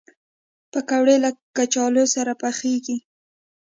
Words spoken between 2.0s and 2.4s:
سره